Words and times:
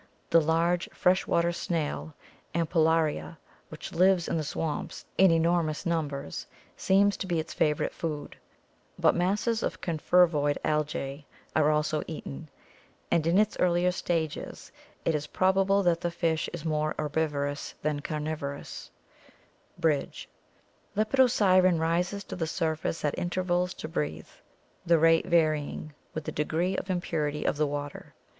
The 0.31 0.41
large 0.41 0.89
fresh 0.95 1.27
water 1.27 1.51
snail 1.51 2.15
Ampullaria, 2.55 3.37
which 3.69 3.91
lives 3.93 4.27
in 4.27 4.35
the 4.35 4.43
swamps 4.43 5.05
in 5.15 5.29
enormous 5.29 5.85
numbers, 5.85 6.47
seems 6.75 7.15
to 7.17 7.27
be 7.27 7.39
its 7.39 7.53
favorite 7.53 7.93
food; 7.93 8.35
but 8.97 9.13
masses 9.13 9.61
of 9.61 9.79
confervoid 9.79 10.57
algae 10.63 11.27
are 11.55 11.69
also 11.69 12.01
eaten, 12.07 12.49
and 13.11 13.27
in 13.27 13.37
its 13.37 13.55
earlier 13.59 13.91
stages 13.91 14.71
it 15.05 15.13
is 15.13 15.27
prob 15.27 15.55
able 15.59 15.83
that 15.83 16.01
the 16.01 16.09
fish 16.09 16.49
is 16.51 16.65
more 16.65 16.95
herbivorous 16.97 17.75
than 17.83 17.99
carnivorous" 17.99 18.89
(Bridge). 19.77 20.27
Lepidosiren 20.97 21.77
rises 21.77 22.23
to 22.23 22.35
the 22.35 22.47
surface 22.47 23.05
at 23.05 23.13
intervals 23.19 23.75
to 23.75 23.87
breathe, 23.87 24.25
the 24.83 24.97
rate 24.97 25.27
varying 25.27 25.93
with 26.15 26.23
the 26.23 26.31
degree 26.31 26.75
of 26.75 26.89
impurity 26.89 27.45
of 27.45 27.55
the 27.55 27.67
water. 27.67 28.15